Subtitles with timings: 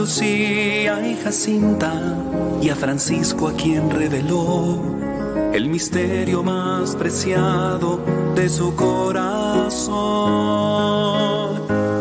[0.00, 1.92] Lucía y Jacinta
[2.62, 4.80] y a Francisco a quien reveló
[5.52, 8.00] el misterio más preciado
[8.34, 9.90] de su corazón.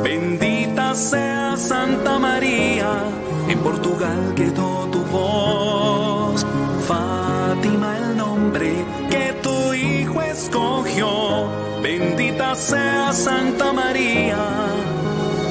[0.02, 3.04] Bendita sea Santa María,
[3.50, 6.46] en Portugal quedó tu voz.
[6.88, 11.50] Fátima el nombre que tu hijo escogió.
[11.84, 14.38] Bendita sea Santa María,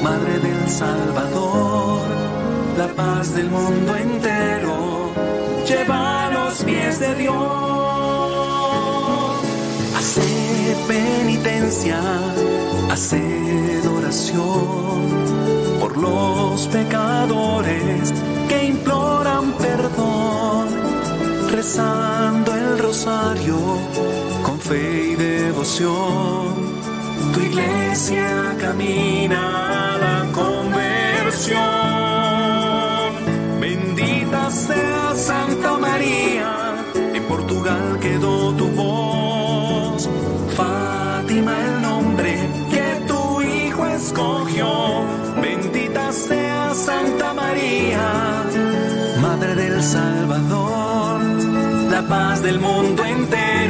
[0.03, 2.28] Madre del Salvador,
[2.79, 5.13] la paz del mundo entero.
[5.67, 7.69] Lleva los pies de Dios
[10.87, 12.01] penitencia,
[12.91, 14.97] haced oración
[15.81, 18.13] por los pecadores
[18.49, 20.69] que imploran perdón,
[21.51, 23.57] rezando el rosario
[24.43, 26.55] con fe y devoción.
[27.35, 31.98] Tu iglesia camina a la conversión.
[34.69, 40.09] Bendita sea Santa María, en Portugal quedó tu voz
[41.65, 42.33] el nombre
[42.71, 44.69] que tu Hijo escogió.
[45.41, 48.45] Bendita sea Santa María,
[49.21, 51.21] Madre del Salvador,
[51.91, 53.68] la paz del mundo entero.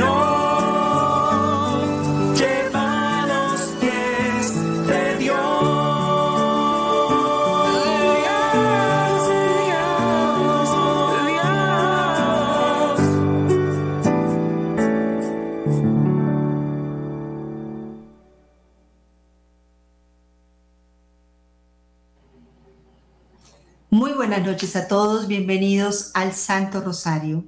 [23.91, 27.45] Buenas noches a todos, bienvenidos al Santo Rosario.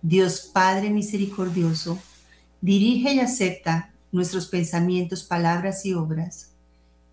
[0.00, 1.98] Dios Padre misericordioso,
[2.62, 6.52] dirige y acepta nuestros pensamientos, palabras y obras.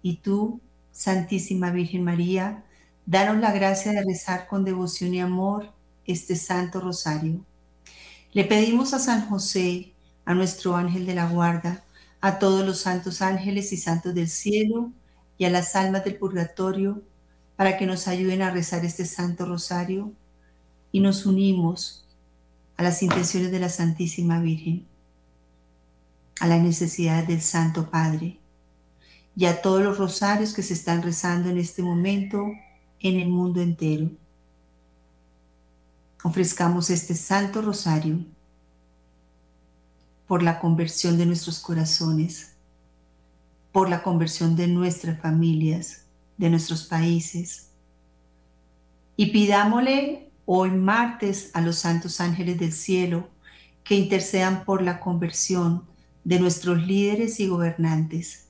[0.02, 0.62] Y tú,
[0.94, 2.64] Santísima Virgen María,
[3.06, 5.73] danos la gracia de rezar con devoción y amor
[6.06, 7.44] este Santo Rosario.
[8.32, 9.92] Le pedimos a San José,
[10.23, 11.83] a nuestro ángel de la guarda,
[12.21, 14.94] a todos los santos ángeles y santos del cielo
[15.38, 17.02] y a las almas del purgatorio,
[17.58, 20.14] para que nos ayuden a rezar este Santo Rosario
[20.92, 22.06] y nos unimos
[22.78, 24.86] a las intenciones de la Santísima Virgen,
[26.40, 28.40] a las necesidades del Santo Padre
[29.36, 32.45] y a todos los rosarios que se están rezando en este momento
[33.00, 34.12] en el mundo entero.
[36.24, 38.20] Ofrezcamos este Santo Rosario
[40.28, 42.52] por la conversión de nuestros corazones,
[43.72, 46.07] por la conversión de nuestras familias,
[46.37, 47.71] de nuestros países.
[49.15, 53.30] Y pidámosle hoy martes a los santos ángeles del cielo
[53.83, 55.83] que intercedan por la conversión
[56.23, 58.47] de nuestros líderes y gobernantes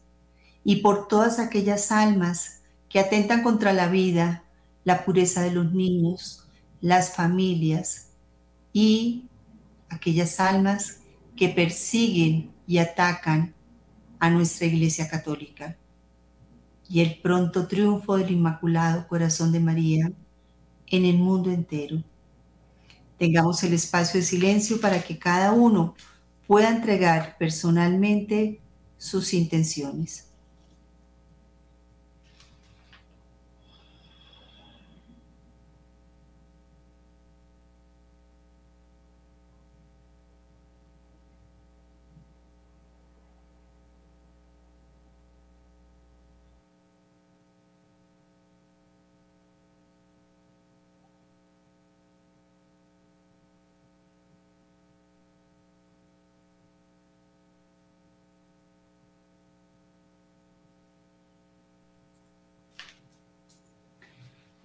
[0.64, 4.44] y por todas aquellas almas que atentan contra la vida,
[4.84, 6.48] la pureza de los niños,
[6.82, 8.10] las familias
[8.74, 9.26] y
[9.90, 11.00] aquellas almas
[11.36, 13.54] que persiguen y atacan
[14.20, 15.78] a nuestra Iglesia Católica
[16.90, 20.12] y el pronto triunfo del Inmaculado Corazón de María
[20.88, 22.02] en el mundo entero.
[23.18, 25.96] Tengamos el espacio de silencio para que cada uno
[26.46, 28.62] pueda entregar personalmente
[28.98, 30.27] sus intenciones.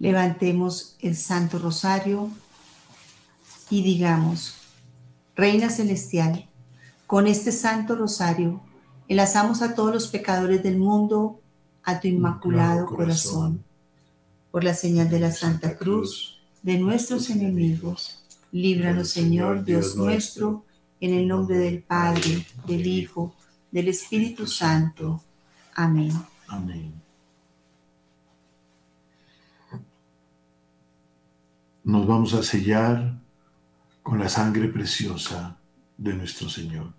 [0.03, 2.29] Levantemos el Santo Rosario
[3.69, 4.55] y digamos,
[5.33, 6.49] Reina Celestial,
[7.07, 8.61] con este Santo Rosario
[9.07, 11.39] enlazamos a todos los pecadores del mundo
[11.83, 13.63] a tu inmaculado corazón.
[14.51, 20.65] Por la señal de la Santa Cruz de nuestros enemigos, líbranos Señor Dios nuestro,
[20.99, 23.33] en el nombre del Padre, del Hijo,
[23.71, 25.23] del Espíritu Santo.
[25.73, 26.11] Amén.
[26.49, 27.02] Amén.
[31.83, 33.19] Nos vamos a sellar
[34.01, 35.57] con la sangre preciosa
[35.97, 36.93] de nuestro Señor.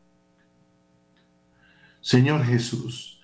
[2.01, 3.19] Señor Jesús,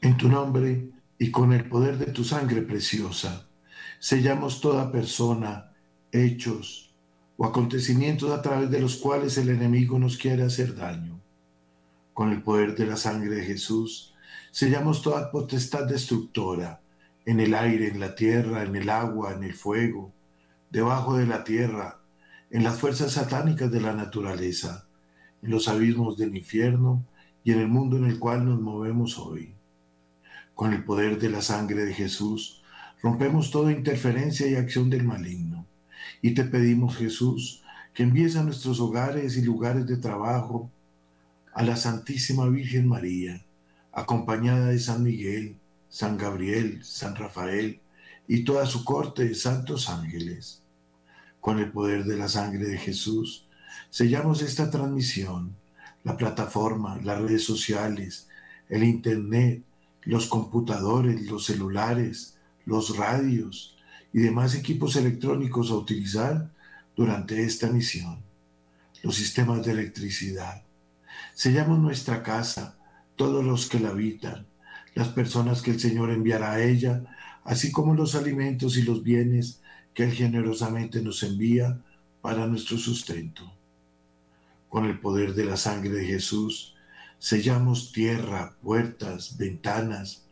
[0.00, 0.88] en tu nombre
[1.18, 3.46] y con el poder de tu sangre preciosa,
[3.98, 5.72] sellamos toda persona,
[6.10, 6.94] hechos
[7.36, 11.20] o acontecimientos a través de los cuales el enemigo nos quiere hacer daño.
[12.14, 14.14] Con el poder de la sangre de Jesús,
[14.50, 16.80] sellamos toda potestad destructora
[17.26, 20.12] en el aire, en la tierra, en el agua, en el fuego,
[20.72, 22.00] debajo de la tierra,
[22.50, 24.86] en las fuerzas satánicas de la naturaleza,
[25.42, 27.04] en los abismos del infierno
[27.44, 29.54] y en el mundo en el cual nos movemos hoy.
[30.54, 32.62] Con el poder de la sangre de Jesús,
[33.02, 35.66] rompemos toda interferencia y acción del maligno.
[36.22, 40.70] Y te pedimos, Jesús, que envíes a nuestros hogares y lugares de trabajo
[41.52, 43.44] a la Santísima Virgen María,
[43.92, 45.56] acompañada de San Miguel,
[45.90, 47.78] San Gabriel, San Rafael
[48.26, 50.61] y toda su corte de santos ángeles.
[51.42, 53.46] Con el poder de la sangre de Jesús,
[53.90, 55.56] sellamos esta transmisión,
[56.04, 58.28] la plataforma, las redes sociales,
[58.68, 59.64] el Internet,
[60.02, 63.76] los computadores, los celulares, los radios
[64.12, 66.48] y demás equipos electrónicos a utilizar
[66.94, 68.20] durante esta misión,
[69.02, 70.62] los sistemas de electricidad.
[71.34, 72.76] Sellamos nuestra casa,
[73.16, 74.46] todos los que la habitan,
[74.94, 77.02] las personas que el Señor enviará a ella,
[77.42, 79.60] así como los alimentos y los bienes
[79.94, 81.80] que Él generosamente nos envía
[82.20, 83.42] para nuestro sustento.
[84.68, 86.74] Con el poder de la sangre de Jesús,
[87.18, 90.26] sellamos tierra, puertas, ventanas,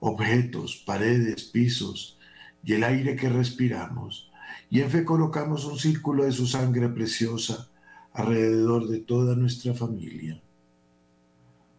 [0.00, 2.18] objetos, paredes, pisos
[2.62, 4.30] y el aire que respiramos,
[4.68, 7.68] y en fe colocamos un círculo de su sangre preciosa
[8.12, 10.40] alrededor de toda nuestra familia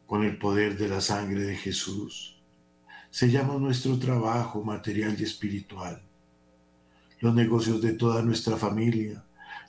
[0.07, 2.42] con el poder de la sangre de Jesús.
[3.12, 6.01] Sellamos nuestro trabajo material y espiritual,
[7.19, 9.24] los negocios de toda nuestra familia,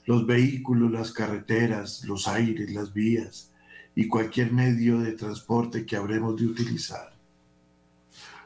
[0.05, 3.51] los vehículos, las carreteras, los aires, las vías
[3.95, 7.13] y cualquier medio de transporte que habremos de utilizar.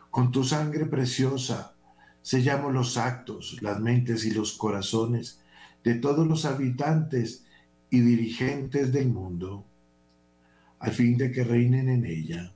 [0.09, 1.73] Con tu sangre preciosa
[2.21, 5.41] sellamos los actos, las mentes y los corazones
[5.83, 7.45] de todos los habitantes
[7.89, 9.65] y dirigentes del mundo
[10.79, 12.53] al fin de que reinen en ella.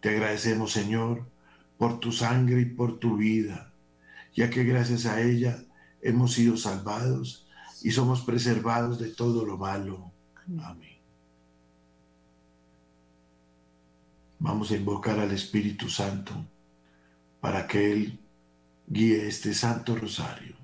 [0.00, 1.26] Te agradecemos, Señor,
[1.78, 3.72] por tu sangre y por tu vida,
[4.34, 5.62] ya que gracias a ella
[6.02, 7.46] hemos sido salvados
[7.82, 10.12] y somos preservados de todo lo malo.
[10.62, 10.98] Amén.
[14.38, 16.32] Vamos a invocar al Espíritu Santo
[17.40, 18.20] para que Él
[18.86, 20.56] guíe este Santo Rosario.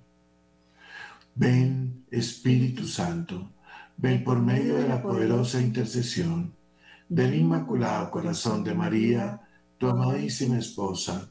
[1.35, 3.51] Ven, Espíritu Santo
[3.97, 6.55] ven por medio de la poderosa intercesión
[7.09, 9.41] del Inmaculado Corazón de María,
[9.77, 11.31] tu amadísima esposa,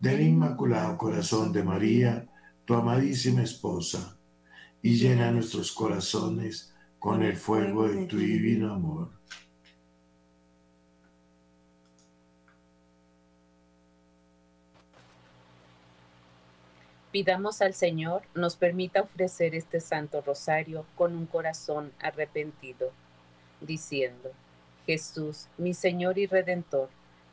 [0.00, 2.26] del Inmaculado Corazón de María,
[2.64, 4.16] tu amadísima esposa,
[4.82, 9.10] y llena nuestros corazones con el fuego de tu divino amor.
[17.14, 22.90] Pidamos al Señor nos permita ofrecer este Santo Rosario con un corazón arrepentido
[23.60, 24.32] diciendo,
[24.84, 26.88] Jesús, mi Señor y Redentor,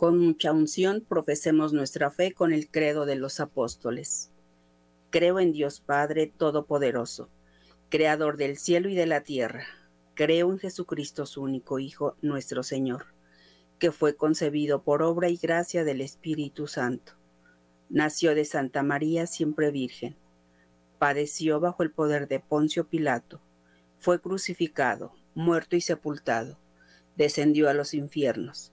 [0.00, 4.30] Con mucha unción profesemos nuestra fe con el credo de los apóstoles.
[5.10, 7.28] Creo en Dios Padre Todopoderoso,
[7.90, 9.66] Creador del cielo y de la tierra.
[10.14, 13.08] Creo en Jesucristo su único Hijo, nuestro Señor,
[13.78, 17.12] que fue concebido por obra y gracia del Espíritu Santo.
[17.90, 20.16] Nació de Santa María siempre Virgen.
[20.98, 23.42] Padeció bajo el poder de Poncio Pilato.
[23.98, 26.58] Fue crucificado, muerto y sepultado.
[27.18, 28.72] Descendió a los infiernos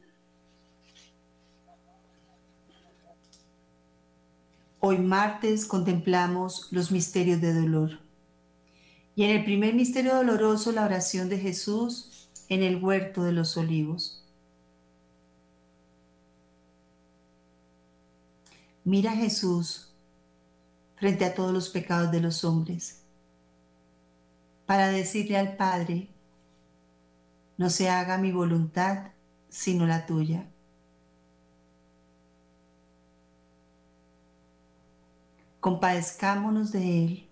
[4.83, 7.99] Hoy martes contemplamos los misterios de dolor.
[9.15, 13.55] Y en el primer misterio doloroso, la oración de Jesús en el huerto de los
[13.57, 14.25] olivos.
[18.83, 19.93] Mira Jesús
[20.95, 23.03] frente a todos los pecados de los hombres
[24.65, 26.07] para decirle al Padre,
[27.57, 29.11] no se haga mi voluntad
[29.49, 30.47] sino la tuya.
[35.61, 37.27] Compadezcámonos de Él.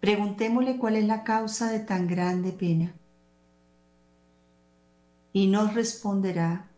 [0.00, 2.94] Preguntémosle cuál es la causa de tan grande pena.
[5.32, 6.68] Y nos responderá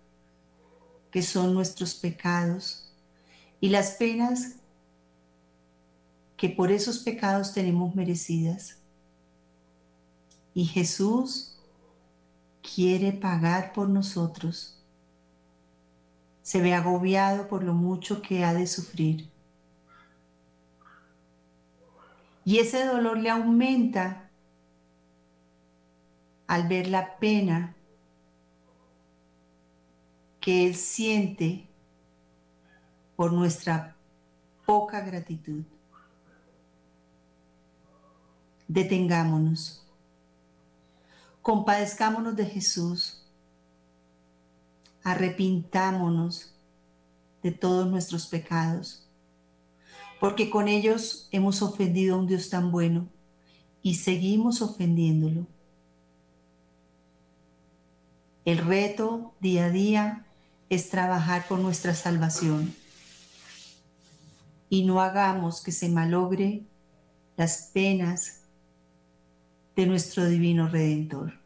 [1.10, 2.92] que son nuestros pecados
[3.60, 4.56] y las penas
[6.36, 8.78] que por esos pecados tenemos merecidas.
[10.54, 11.56] Y Jesús
[12.62, 14.75] quiere pagar por nosotros.
[16.46, 19.28] Se ve agobiado por lo mucho que ha de sufrir.
[22.44, 24.30] Y ese dolor le aumenta
[26.46, 27.74] al ver la pena
[30.38, 31.66] que Él siente
[33.16, 33.96] por nuestra
[34.64, 35.64] poca gratitud.
[38.68, 39.84] Detengámonos.
[41.42, 43.15] Compadezcámonos de Jesús.
[45.06, 46.52] Arrepintámonos
[47.40, 49.06] de todos nuestros pecados,
[50.18, 53.06] porque con ellos hemos ofendido a un Dios tan bueno
[53.82, 55.46] y seguimos ofendiéndolo.
[58.44, 60.26] El reto día a día
[60.70, 62.74] es trabajar por nuestra salvación
[64.68, 66.64] y no hagamos que se malogre
[67.36, 68.40] las penas
[69.76, 71.45] de nuestro divino Redentor.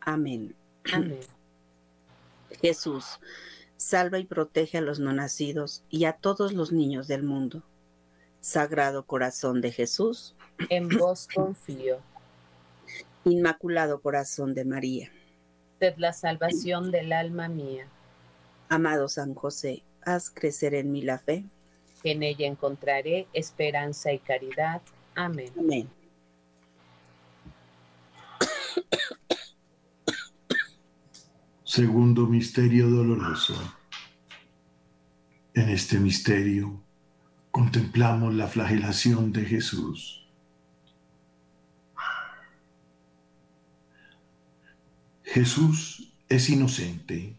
[0.00, 0.54] Amén.
[0.92, 1.20] Amén.
[2.60, 3.20] Jesús,
[3.76, 7.62] salva y protege a los no nacidos y a todos los niños del mundo.
[8.40, 10.34] Sagrado corazón de Jesús,
[10.68, 12.00] en vos confío.
[13.24, 15.12] Inmaculado corazón de María,
[15.78, 17.86] sed la salvación del alma mía.
[18.68, 21.44] Amado San José, haz crecer en mí la fe.
[22.02, 24.80] En ella encontraré esperanza y caridad.
[25.14, 25.52] Amén.
[25.58, 25.90] Amén.
[31.70, 33.54] Segundo misterio doloroso.
[35.54, 36.82] En este misterio
[37.52, 40.26] contemplamos la flagelación de Jesús.
[45.22, 47.36] Jesús es inocente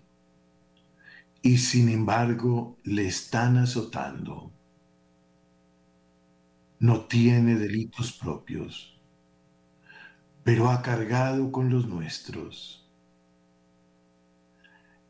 [1.42, 4.50] y sin embargo le están azotando.
[6.80, 8.98] No tiene delitos propios,
[10.46, 12.81] pero ha cargado con los nuestros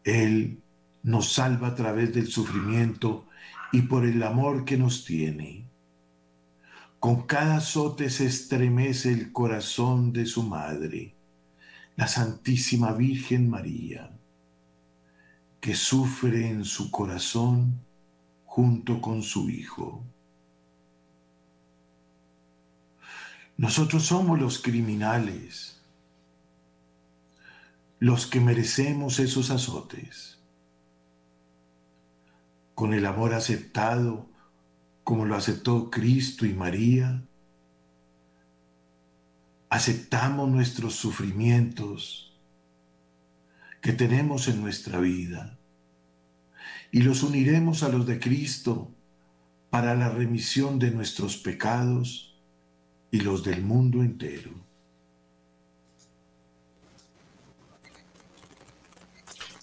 [0.03, 0.61] él
[1.03, 3.25] nos salva a través del sufrimiento
[3.71, 5.65] y por el amor que nos tiene.
[6.99, 11.15] Con cada azote se estremece el corazón de su madre,
[11.95, 14.11] la Santísima Virgen María,
[15.59, 17.79] que sufre en su corazón
[18.45, 20.03] junto con su Hijo.
[23.57, 25.80] Nosotros somos los criminales
[28.01, 30.39] los que merecemos esos azotes,
[32.73, 34.27] con el amor aceptado
[35.03, 37.23] como lo aceptó Cristo y María,
[39.69, 42.35] aceptamos nuestros sufrimientos
[43.81, 45.59] que tenemos en nuestra vida
[46.91, 48.89] y los uniremos a los de Cristo
[49.69, 52.35] para la remisión de nuestros pecados
[53.11, 54.70] y los del mundo entero.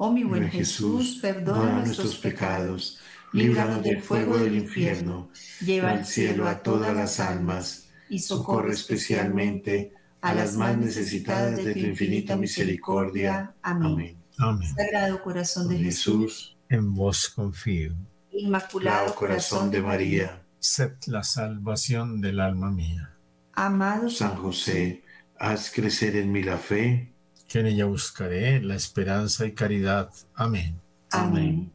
[0.00, 3.00] Oh mi buen Jesús, perdona nuestros pecados,
[3.32, 5.28] líbranos del fuego del infierno,
[5.60, 11.72] lleva al cielo a todas las almas y socorre especialmente a las más necesitadas de
[11.72, 13.56] tu infinita misericordia.
[13.60, 14.16] Amén.
[14.38, 14.72] Amén.
[14.76, 17.92] Sagrado corazón de Jesús, en vos confío.
[18.30, 23.16] Inmaculado corazón de María, sed la salvación del alma mía.
[23.52, 25.02] Amado San José,
[25.36, 27.12] haz crecer en mí la fe,
[27.48, 30.10] que en ella buscaré la esperanza y caridad.
[30.34, 30.78] Amén.
[31.10, 31.72] Amén.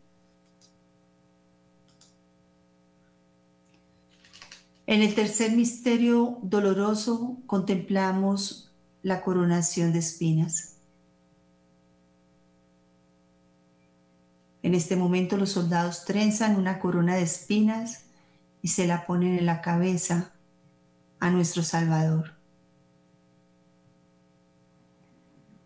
[4.86, 10.76] En el tercer misterio doloroso contemplamos la coronación de espinas.
[14.62, 18.06] En este momento los soldados trenzan una corona de espinas
[18.62, 20.34] y se la ponen en la cabeza
[21.20, 22.33] a nuestro Salvador.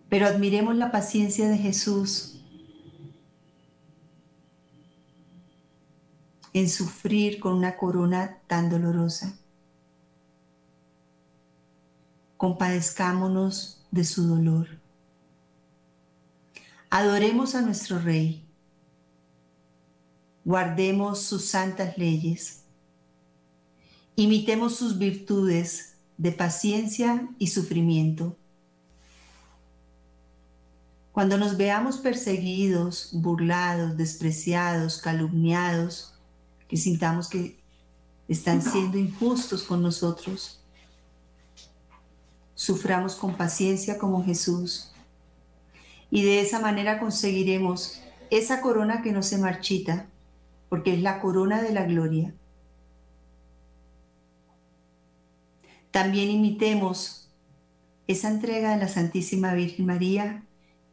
[0.10, 2.38] Pero admiremos la paciencia de Jesús
[6.54, 9.38] en sufrir con una corona tan dolorosa.
[12.38, 14.68] Compadezcámonos de su dolor.
[16.90, 18.46] Adoremos a nuestro Rey.
[20.46, 22.64] Guardemos sus santas leyes.
[24.16, 28.36] Imitemos sus virtudes de paciencia y sufrimiento.
[31.18, 36.14] Cuando nos veamos perseguidos, burlados, despreciados, calumniados,
[36.68, 37.58] que sintamos que
[38.28, 40.62] están siendo injustos con nosotros.
[42.54, 44.92] Suframos con paciencia como Jesús
[46.12, 48.00] y de esa manera conseguiremos
[48.30, 50.06] esa corona que no se marchita,
[50.70, 52.36] porque es la corona de la gloria.
[55.90, 57.32] También imitemos
[58.06, 60.44] esa entrega de la Santísima Virgen María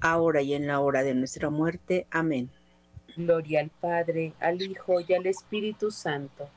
[0.00, 2.06] ahora y en la hora de nuestra muerte.
[2.10, 2.50] Amén.
[3.16, 6.48] Gloria al Padre, al Hijo y al Espíritu Santo.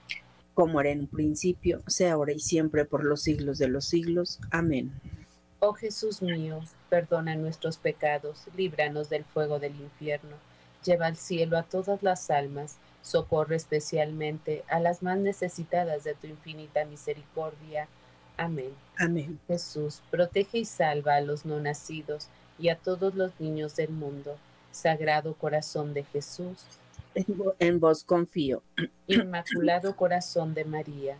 [0.53, 4.39] Como era en un principio, sea ahora y siempre por los siglos de los siglos.
[4.51, 4.91] Amén.
[5.61, 10.37] Oh Jesús mío, perdona nuestros pecados, líbranos del fuego del infierno,
[10.85, 16.27] lleva al cielo a todas las almas, socorre especialmente a las más necesitadas de tu
[16.27, 17.89] infinita misericordia.
[18.37, 18.73] Amén.
[18.97, 19.39] Amén.
[19.47, 24.37] Jesús, protege y salva a los no nacidos y a todos los niños del mundo.
[24.71, 26.65] Sagrado corazón de Jesús.
[27.59, 28.61] En vos confío.
[29.07, 31.17] Inmaculado corazón de María.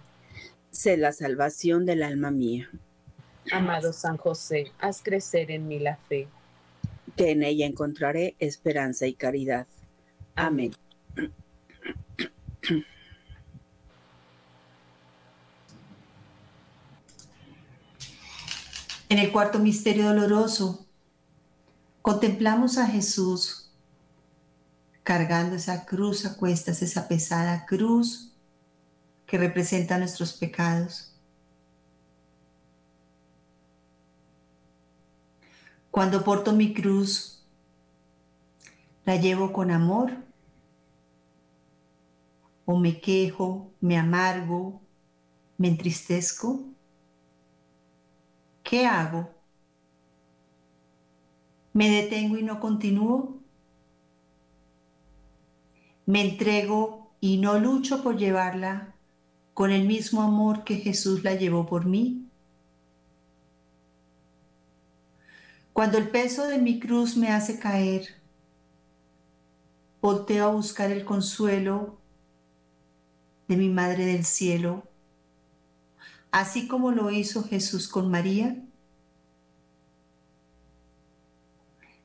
[0.71, 2.69] Sé la salvación del alma mía.
[3.51, 6.27] Amado San José, haz crecer en mí la fe.
[7.15, 9.65] Que en ella encontraré esperanza y caridad.
[10.35, 10.73] Amén.
[19.09, 20.85] En el cuarto misterio doloroso,
[22.01, 23.71] contemplamos a Jesús
[25.03, 28.31] cargando esa cruz a cuestas, esa pesada cruz
[29.25, 31.13] que representa nuestros pecados.
[35.91, 37.43] Cuando porto mi cruz,
[39.05, 40.13] la llevo con amor
[42.65, 44.79] o me quejo, me amargo,
[45.57, 46.63] me entristezco.
[48.61, 49.38] ¿Qué hago?
[51.73, 53.37] ¿Me detengo y no continúo?
[56.05, 58.95] ¿Me entrego y no lucho por llevarla
[59.53, 62.25] con el mismo amor que Jesús la llevó por mí?
[65.73, 68.15] Cuando el peso de mi cruz me hace caer,
[70.01, 71.97] volteo a buscar el consuelo
[73.47, 74.83] de mi Madre del Cielo,
[76.31, 78.57] así como lo hizo Jesús con María.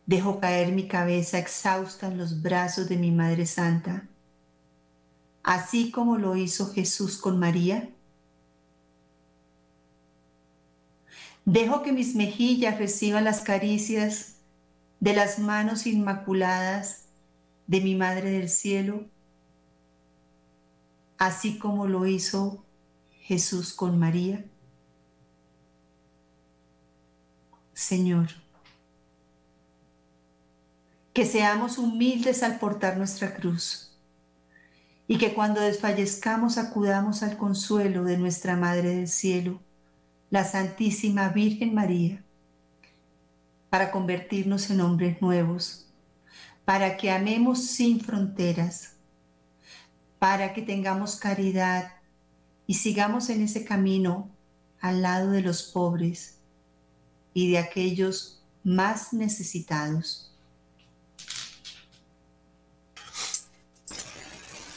[0.07, 4.07] Dejo caer mi cabeza exhausta en los brazos de mi Madre Santa,
[5.43, 7.89] así como lo hizo Jesús con María.
[11.47, 14.37] Dejo que mis mejillas reciban las caricias
[15.01, 17.05] de las manos inmaculadas
[17.67, 19.07] de mi Madre del Cielo,
[21.19, 22.65] así como lo hizo
[23.21, 24.45] Jesús con María.
[27.73, 28.44] Señor,
[31.15, 33.97] que seamos humildes al portar nuestra cruz
[35.07, 39.61] y que cuando desfallezcamos acudamos al consuelo de nuestra Madre del Cielo
[40.29, 42.25] la Santísima Virgen María,
[43.71, 45.87] para convertirnos en hombres nuevos,
[46.65, 48.95] para que amemos sin fronteras,
[50.19, 51.93] para que tengamos caridad
[52.67, 54.29] y sigamos en ese camino
[54.81, 56.39] al lado de los pobres
[57.33, 60.34] y de aquellos más necesitados.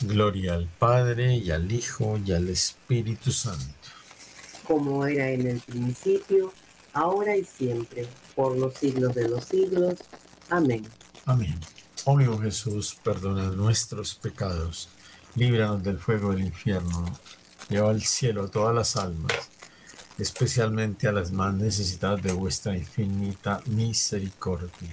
[0.00, 3.64] Gloria al Padre y al Hijo y al Espíritu Santo.
[4.66, 6.52] Como era en el principio,
[6.92, 9.94] ahora y siempre, por los siglos de los siglos.
[10.50, 10.86] Amén.
[11.26, 11.58] Amén.
[12.06, 14.90] Oh Jesús, perdona nuestros pecados,
[15.36, 17.06] líbranos del fuego del infierno,
[17.70, 19.32] lleva al cielo a todas las almas,
[20.18, 24.92] especialmente a las más necesitadas de vuestra infinita misericordia.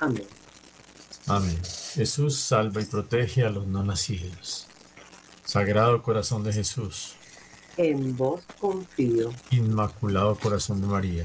[0.00, 0.26] Amén.
[1.26, 1.58] Amén.
[1.94, 4.66] Jesús salva y protege a los no nacidos.
[5.44, 7.14] Sagrado corazón de Jesús,
[7.76, 11.24] En vos confío, Inmaculado corazón de María,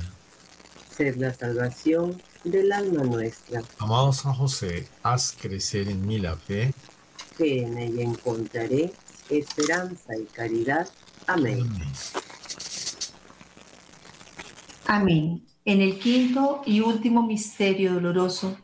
[0.95, 6.73] ser la salvación del alma nuestra, amado San José, haz crecer en mí la fe.
[7.37, 8.91] que en ella encontraré
[9.29, 10.87] esperanza y caridad.
[11.27, 11.61] Amén.
[11.61, 11.87] Amén.
[14.87, 15.45] Amén.
[15.65, 18.57] En el quinto y último misterio doloroso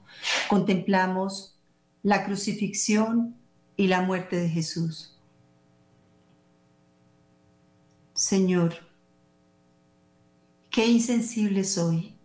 [0.47, 1.59] contemplamos
[2.03, 3.35] la crucifixión
[3.77, 5.17] y la muerte de Jesús.
[8.13, 8.75] Señor,
[10.69, 12.15] qué insensible soy.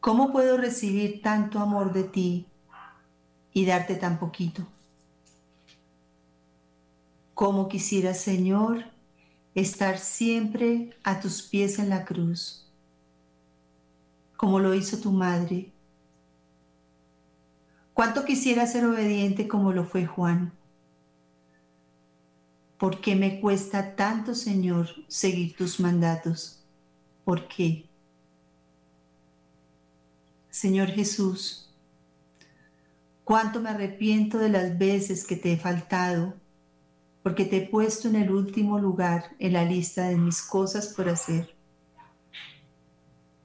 [0.00, 2.46] ¿Cómo puedo recibir tanto amor de ti
[3.52, 4.66] y darte tan poquito?
[7.34, 8.84] ¿Cómo quisiera, Señor,
[9.54, 12.66] estar siempre a tus pies en la cruz,
[14.36, 15.72] como lo hizo tu madre?
[18.00, 20.54] ¿Cuánto quisiera ser obediente como lo fue Juan?
[22.78, 26.64] ¿Por qué me cuesta tanto, Señor, seguir tus mandatos?
[27.26, 27.84] ¿Por qué?
[30.48, 31.74] Señor Jesús,
[33.22, 36.32] cuánto me arrepiento de las veces que te he faltado,
[37.22, 41.10] porque te he puesto en el último lugar en la lista de mis cosas por
[41.10, 41.54] hacer.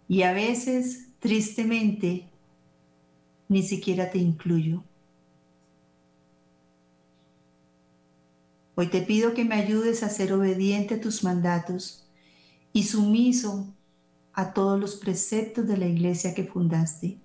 [0.07, 2.29] Y a veces, tristemente,
[3.47, 4.83] ni siquiera te incluyo.
[8.75, 12.05] Hoy te pido que me ayudes a ser obediente a tus mandatos
[12.73, 13.73] y sumiso
[14.33, 17.17] a todos los preceptos de la iglesia que fundaste.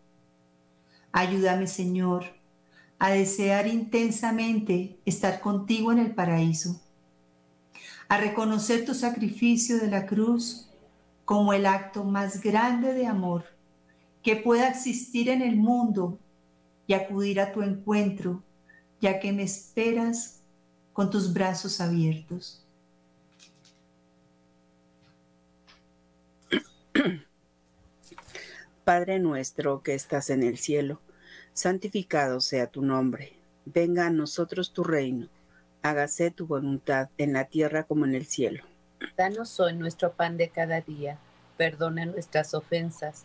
[1.10, 2.24] Ayúdame, Señor,
[3.00, 6.80] a desear intensamente estar contigo en el paraíso,
[8.08, 10.70] a reconocer tu sacrificio de la cruz
[11.24, 13.59] como el acto más grande de amor
[14.22, 16.18] que pueda existir en el mundo
[16.86, 18.42] y acudir a tu encuentro,
[19.00, 20.40] ya que me esperas
[20.92, 22.64] con tus brazos abiertos.
[28.84, 31.00] Padre nuestro que estás en el cielo,
[31.52, 33.34] santificado sea tu nombre.
[33.64, 35.28] Venga a nosotros tu reino.
[35.82, 38.64] Hágase tu voluntad en la tierra como en el cielo.
[39.16, 41.18] Danos hoy nuestro pan de cada día.
[41.56, 43.24] Perdona nuestras ofensas,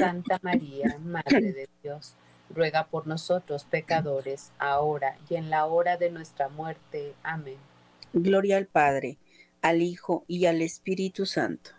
[0.00, 2.14] Santa María, Madre de Dios,
[2.48, 7.14] ruega por nosotros pecadores, ahora y en la hora de nuestra muerte.
[7.22, 7.58] Amén.
[8.12, 9.18] Gloria al Padre,
[9.62, 11.70] al Hijo y al Espíritu Santo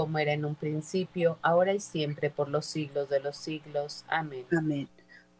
[0.00, 4.06] como era en un principio, ahora y siempre, por los siglos de los siglos.
[4.08, 4.46] Amén.
[4.50, 4.88] Amén.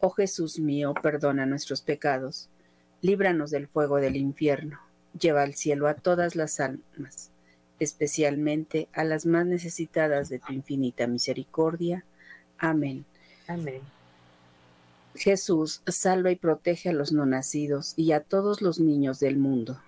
[0.01, 2.51] Oh Jesús mío, perdona nuestros pecados,
[3.01, 4.79] líbranos del fuego del infierno,
[5.19, 7.31] lleva al cielo a todas las almas,
[7.79, 12.05] especialmente a las más necesitadas de tu infinita misericordia.
[12.61, 13.05] Amén.
[13.49, 13.81] Amén.
[15.15, 19.81] Jesús, salva y protege a los no nacidos y a todos los niños del mundo.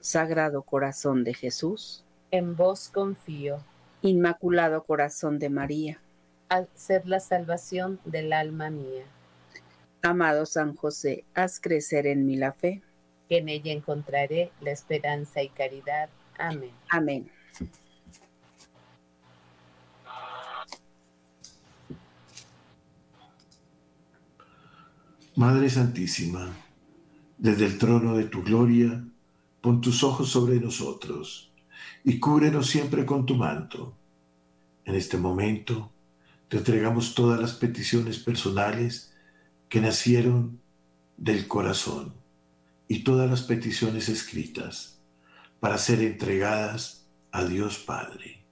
[0.00, 2.04] Sagrado corazón de Jesús.
[2.30, 3.58] En vos confío.
[4.02, 6.00] Inmaculado Corazón de María.
[6.50, 9.04] Haced la salvación del alma mía.
[10.02, 12.82] Amado San José, haz crecer en mí la fe.
[13.28, 16.08] Que en ella encontraré la esperanza y caridad.
[16.38, 16.70] Amén.
[16.88, 17.30] Amén.
[25.38, 26.52] Madre Santísima,
[27.38, 29.04] desde el trono de tu gloria,
[29.60, 31.52] pon tus ojos sobre nosotros
[32.02, 33.94] y cúbrenos siempre con tu manto.
[34.84, 35.92] En este momento
[36.48, 39.14] te entregamos todas las peticiones personales
[39.68, 40.60] que nacieron
[41.16, 42.14] del corazón
[42.88, 44.98] y todas las peticiones escritas
[45.60, 48.42] para ser entregadas a Dios Padre.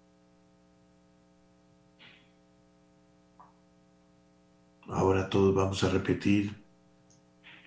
[4.87, 6.65] Ahora todos vamos a repetir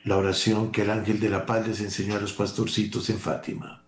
[0.03, 3.83] la oración que el ángel de la paz les enseñó a los pastorcitos en Fátima.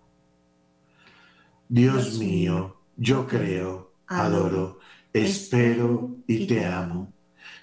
[1.69, 4.79] Dios mío, yo creo, adoro,
[5.13, 7.13] espero y te amo.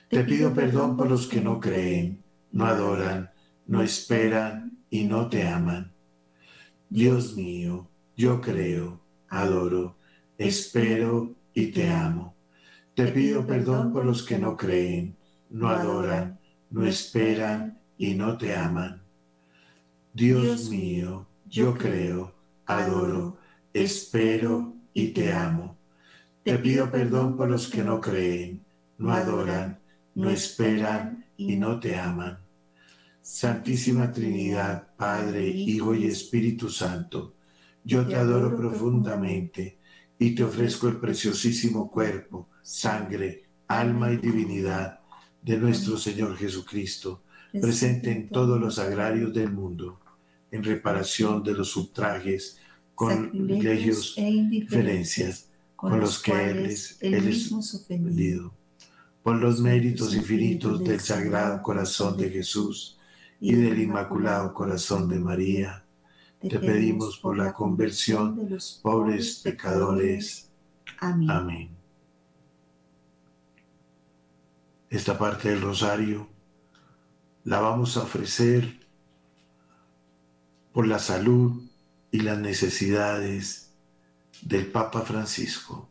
[0.08, 3.30] Te pido perdón por los que no creen, no adoran,
[3.66, 5.92] no esperan y no te aman.
[6.88, 9.98] Dios mío, yo creo, adoro,
[10.38, 12.34] espero y te amo.
[12.94, 15.16] Te pido perdón por los que no creen,
[15.50, 16.40] no adoran,
[16.70, 19.02] no esperan y no te aman.
[20.14, 22.34] Dios mío, yo creo,
[22.64, 23.38] adoro,
[23.72, 25.76] espero y te amo.
[26.42, 28.64] Te pido perdón por los que no creen,
[28.96, 29.80] no adoran,
[30.14, 32.38] no esperan y no te aman.
[33.20, 37.34] Santísima Trinidad, Padre, Hijo y Espíritu Santo,
[37.84, 39.78] yo te adoro profundamente
[40.18, 45.00] y te ofrezco el preciosísimo cuerpo, sangre, alma y divinidad
[45.42, 47.22] de nuestro Señor Jesucristo,
[47.52, 50.00] presente en todos los agrarios del mundo,
[50.50, 52.58] en reparación de los subtrajes,
[52.94, 58.52] con privilegios e indiferencias con los que Él es, él es ofendido.
[59.22, 62.98] Por los méritos infinitos del Sagrado Corazón de Jesús
[63.40, 65.84] y del Inmaculado Corazón de María,
[66.40, 70.50] te pedimos por la conversión de los pobres pecadores.
[70.98, 71.78] Amén.
[74.90, 76.28] esta parte del rosario
[77.48, 78.78] la vamos a ofrecer
[80.70, 81.62] por la salud
[82.10, 83.70] y las necesidades
[84.42, 85.88] del Papa Francisco.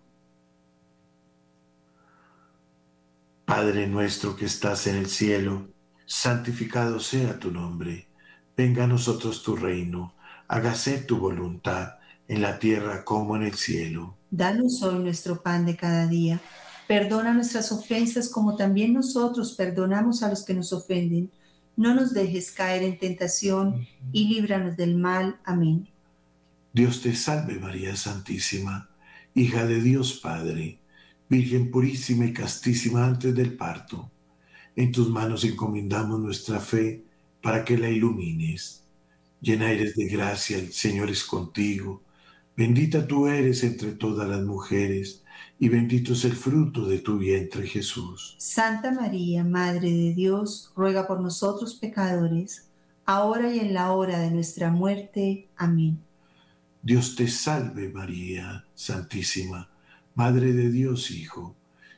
[3.43, 5.67] Padre nuestro que estás en el cielo,
[6.05, 8.07] santificado sea tu nombre,
[8.55, 10.13] venga a nosotros tu reino,
[10.47, 11.95] hágase tu voluntad
[12.27, 14.15] en la tierra como en el cielo.
[14.29, 16.39] Danos hoy nuestro pan de cada día,
[16.87, 21.31] perdona nuestras ofensas como también nosotros perdonamos a los que nos ofenden
[21.77, 25.39] no nos dejes caer en tentación y líbranos del mal.
[25.45, 25.87] Amén.
[26.73, 28.89] Dios te salve María Santísima,
[29.33, 30.79] hija de Dios Padre,
[31.29, 34.09] Virgen purísima y castísima antes del parto.
[34.75, 37.03] En tus manos encomendamos nuestra fe
[37.41, 38.83] para que la ilumines.
[39.41, 42.01] Llena eres de gracia, el Señor es contigo.
[42.55, 45.23] Bendita tú eres entre todas las mujeres
[45.59, 48.35] y bendito es el fruto de tu vientre Jesús.
[48.37, 52.67] Santa María, Madre de Dios, ruega por nosotros pecadores,
[53.05, 55.47] ahora y en la hora de nuestra muerte.
[55.55, 55.99] Amén.
[56.81, 59.69] Dios te salve María, Santísima,
[60.13, 61.55] Madre de Dios Hijo,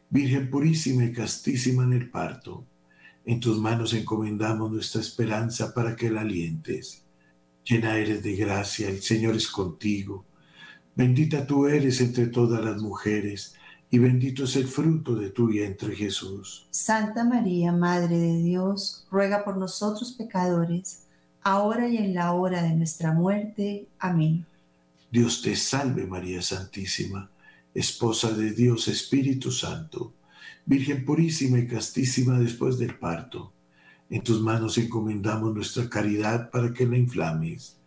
[0.09, 2.65] Virgen purísima y castísima en el parto.
[3.25, 7.03] En tus manos encomendamos nuestra esperanza para que la alientes.
[7.63, 10.25] Llena eres de gracia, el Señor es contigo
[10.99, 13.55] Bendita tú eres entre todas las mujeres,
[13.89, 16.67] y bendito es el fruto de tu vientre Jesús.
[16.71, 21.03] Santa María, Madre de Dios, ruega por nosotros pecadores,
[21.41, 23.87] ahora y en la hora de nuestra muerte.
[23.97, 24.45] Amén.
[25.09, 27.29] Dios te salve María Santísima,
[27.73, 30.11] esposa de Dios Espíritu Santo,
[30.65, 33.53] Virgen purísima y castísima después del parto.
[34.09, 37.79] En tus manos encomendamos nuestra caridad para que la inflames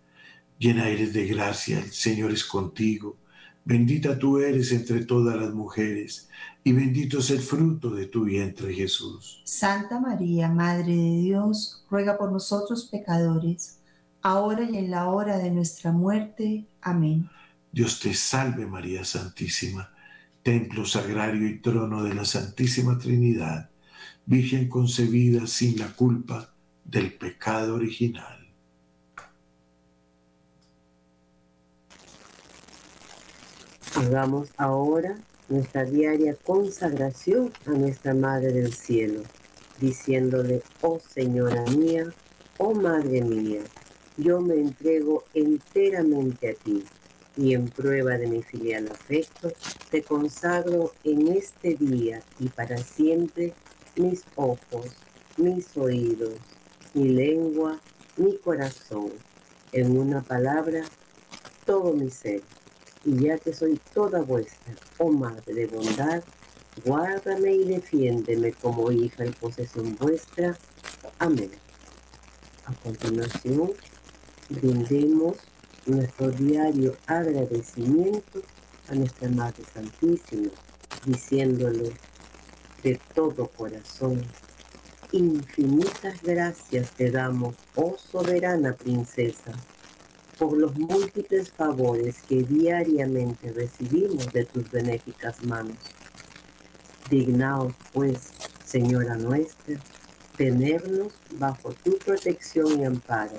[0.63, 3.17] Llena eres de gracia, el Señor es contigo.
[3.65, 6.29] Bendita tú eres entre todas las mujeres,
[6.63, 9.43] y bendito es el fruto de tu vientre Jesús.
[9.45, 13.79] Santa María, Madre de Dios, ruega por nosotros pecadores,
[14.23, 16.65] ahora y en la hora de nuestra muerte.
[16.81, 17.29] Amén.
[17.73, 19.93] Dios te salve María Santísima,
[20.45, 23.69] templo sagrario y trono de la Santísima Trinidad,
[24.27, 26.55] Virgen concebida sin la culpa
[26.85, 28.42] del pecado original.
[33.95, 35.19] Hagamos ahora
[35.51, 39.21] nuestra diaria consagración a nuestra Madre del Cielo,
[39.79, 42.07] diciéndole, oh Señora mía,
[42.57, 43.61] oh Madre mía,
[44.17, 46.83] yo me entrego enteramente a ti
[47.37, 49.53] y en prueba de mi filial afecto,
[49.91, 53.53] te consagro en este día y para siempre
[53.97, 54.87] mis ojos,
[55.37, 56.37] mis oídos,
[56.95, 57.79] mi lengua,
[58.17, 59.13] mi corazón,
[59.73, 60.83] en una palabra,
[61.67, 62.41] todo mi ser
[63.05, 66.23] y ya que soy toda vuestra, oh Madre de bondad,
[66.85, 70.57] guárdame y defiéndeme como hija y posesión vuestra.
[71.19, 71.51] Amén.
[72.67, 73.73] A continuación,
[74.49, 75.37] brindemos
[75.87, 78.43] nuestro diario agradecimiento
[78.89, 80.51] a nuestra Madre Santísima,
[81.05, 81.93] diciéndole
[82.83, 84.23] de todo corazón,
[85.11, 89.53] infinitas gracias te damos, oh soberana princesa
[90.43, 95.77] por los múltiples favores que diariamente recibimos de tus benéficas manos.
[97.09, 98.33] Dignaos, pues,
[98.65, 99.79] Señora nuestra,
[100.37, 103.37] tenernos bajo tu protección y amparo,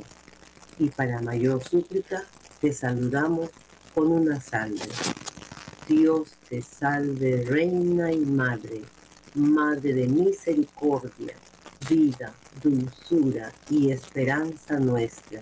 [0.80, 2.24] y para mayor súplica
[2.62, 3.50] te saludamos
[3.94, 4.80] con una salve.
[5.90, 8.82] Dios te salve, Reina y Madre,
[9.34, 11.36] Madre de misericordia,
[11.90, 12.34] vida,
[12.64, 15.42] dulzura y esperanza nuestra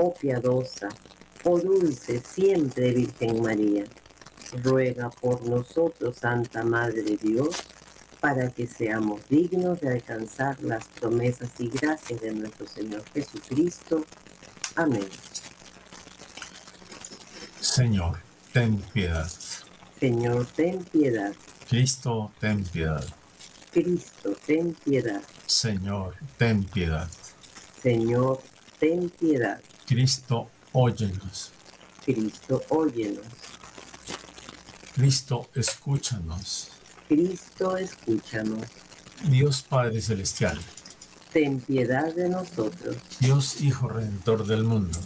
[0.00, 0.88] oh piadosa,
[1.44, 3.84] oh dulce siempre Virgen María,
[4.62, 7.56] ruega por nosotros, Santa Madre de Dios,
[8.18, 14.04] para que seamos dignos de alcanzar las promesas y gracias de nuestro Señor Jesucristo.
[14.74, 15.08] Amén.
[17.60, 18.18] Señor,
[18.52, 19.30] ten piedad.
[19.98, 21.32] Señor, ten piedad.
[21.68, 23.04] Cristo, ten piedad.
[23.70, 25.22] Cristo, ten piedad.
[25.46, 27.08] Señor, ten piedad.
[27.82, 28.40] Señor,
[28.78, 29.60] ten piedad.
[29.90, 31.50] Cristo, óyenos.
[32.04, 33.26] Cristo, óyenos.
[34.94, 36.68] Cristo, escúchanos.
[37.08, 38.68] Cristo, escúchanos.
[39.24, 40.60] Dios Padre Celestial,
[41.32, 42.98] ten piedad de nosotros.
[43.18, 44.96] Dios Hijo Redentor del mundo,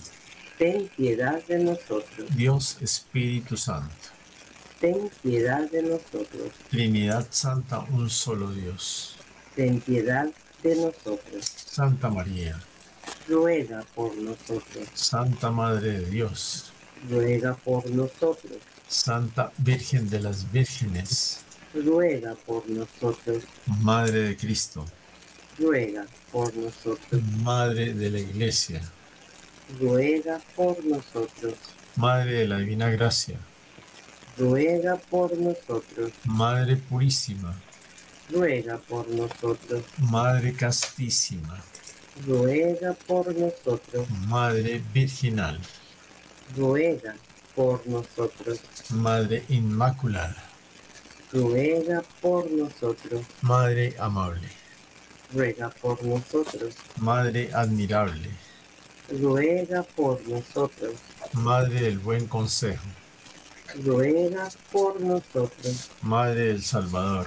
[0.59, 2.29] ten piedad de nosotros.
[2.37, 3.95] Dios Espíritu Santo,
[4.83, 6.53] ten piedad de nosotros.
[6.69, 9.17] Trinidad Santa, un solo Dios.
[9.57, 10.29] Ten piedad
[10.63, 11.47] de nosotros.
[11.57, 12.63] Santa María,
[13.29, 14.89] ruega por nosotros.
[14.95, 16.73] Santa Madre de Dios,
[17.09, 18.59] ruega por nosotros.
[18.89, 21.41] Santa Virgen de las Vírgenes,
[21.75, 23.45] ruega por nosotros.
[23.81, 24.85] Madre de Cristo,
[25.59, 27.23] ruega por nosotros.
[27.43, 28.83] Madre de la Iglesia,
[29.81, 31.55] ruega por nosotros.
[31.97, 33.39] Madre de la Divina Gracia,
[34.37, 36.13] ruega por nosotros.
[36.25, 37.55] Madre Purísima,
[38.31, 39.83] ruega por nosotros.
[39.99, 41.63] Madre Castísima,
[42.27, 44.09] ruega por nosotros.
[44.27, 45.59] Madre Virginal,
[46.57, 47.17] ruega
[47.55, 48.61] por nosotros.
[48.91, 50.43] Madre Inmaculada,
[51.33, 53.27] ruega por nosotros.
[53.43, 54.49] Madre Amable,
[55.33, 56.75] ruega por nosotros.
[56.97, 58.31] Madre Admirable,
[59.11, 60.95] ruega por nosotros.
[61.33, 62.85] Madre del Buen Consejo,
[63.85, 65.91] ruega por nosotros.
[66.03, 67.27] Madre del Salvador,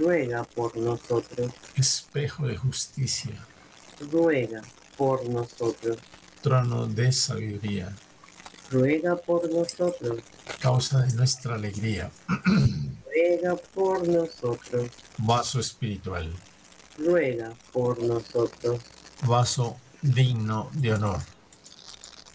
[0.00, 1.52] ruega por nosotros.
[1.76, 3.34] espejo de justicia,
[4.10, 4.62] ruega
[4.96, 5.98] por nosotros.
[6.42, 7.94] trono de sabiduría,
[8.70, 10.22] ruega por nosotros.
[10.60, 12.10] causa de nuestra alegría,
[13.04, 14.88] ruega por nosotros.
[15.18, 16.32] vaso espiritual,
[16.98, 18.80] ruega por nosotros.
[19.26, 21.20] vaso digno de honor,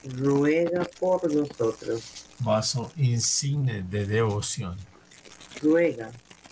[0.03, 2.03] ruega por nosotros.
[2.39, 4.77] vaso insigne de devoción,
[5.63, 6.11] ruega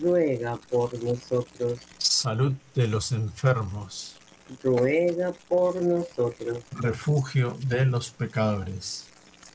[0.00, 1.78] ruega por nosotros.
[1.98, 4.16] salud de los enfermos,
[4.62, 6.58] ruega por nosotros.
[6.72, 9.06] refugio de los pecadores,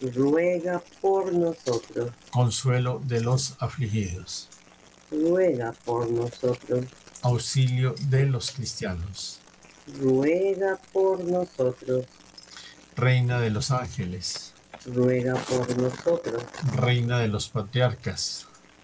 [0.01, 2.11] ruega por nosotros.
[2.31, 4.49] consuelo de los afligidos,
[5.11, 6.85] ruega por nosotros.
[7.21, 9.39] auxilio de los cristianos,
[9.99, 12.05] ruega por nosotros.
[12.95, 14.53] reina de los ángeles,
[14.85, 16.43] ruega por nosotros.
[16.75, 18.45] reina de los patriarcas,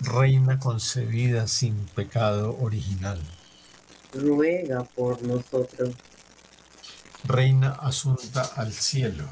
[0.00, 3.18] Reina concebida sin pecado original,
[4.12, 5.94] ruega por nosotros.
[7.24, 9.24] reina asunta al cielo,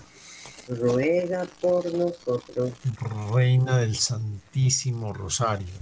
[0.68, 2.72] ruega por nosotros.
[3.32, 5.74] reina del Santísimo Rosario,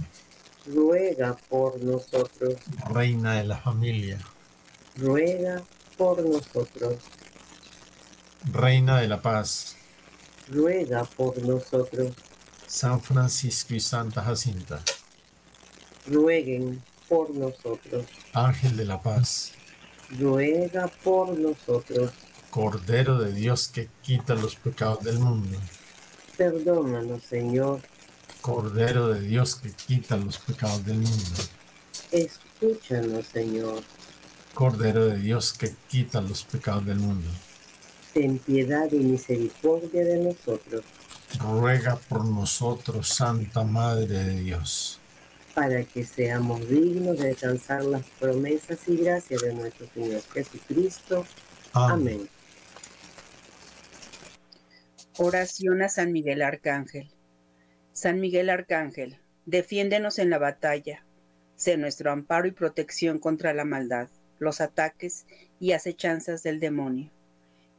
[0.66, 2.56] ruega por nosotros.
[2.92, 4.18] reina de la familia,
[4.96, 5.62] ruega
[5.96, 6.96] por nosotros.
[8.44, 9.76] reina de la paz,
[10.48, 12.12] ruega por nosotros.
[12.72, 14.80] San Francisco y Santa Jacinta,
[16.06, 18.06] rueguen por nosotros.
[18.32, 19.52] ángel de la paz,
[20.18, 22.12] ruega por nosotros.
[22.48, 25.58] Cordero de Dios que quita los pecados del mundo,
[26.38, 27.82] Perdónanos, Señor.
[28.40, 31.30] Cordero de Dios que quita los pecados del mundo,
[32.10, 33.82] Escúchanos, Señor.
[34.54, 37.28] Cordero de Dios que quita los pecados del mundo,
[38.14, 40.84] Ten piedad y misericordia de nosotros,
[41.38, 44.98] ruega por nosotros, Santa Madre de Dios.
[45.54, 51.26] para que seamos dignos de alcanzar las promesas y gracias de nuestro Señor Jesucristo.
[51.74, 52.28] Amén.
[55.18, 57.10] Oración a San Miguel Arcángel.
[57.92, 61.04] San Miguel Arcángel, defiéndenos en la batalla.
[61.54, 64.08] Sé nuestro amparo y protección contra la maldad,
[64.38, 65.26] los ataques
[65.60, 67.10] y acechanzas del demonio.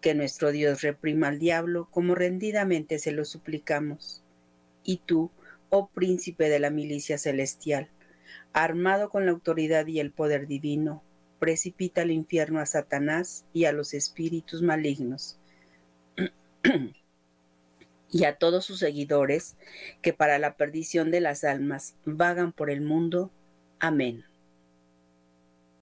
[0.03, 4.21] Que nuestro Dios reprima al diablo como rendidamente se lo suplicamos.
[4.83, 5.31] Y tú,
[5.69, 7.89] oh príncipe de la milicia celestial,
[8.51, 11.01] armado con la autoridad y el poder divino,
[11.39, 15.39] precipita al infierno a Satanás y a los espíritus malignos
[18.11, 19.55] y a todos sus seguidores
[20.01, 23.31] que para la perdición de las almas vagan por el mundo.
[23.79, 24.25] Amén.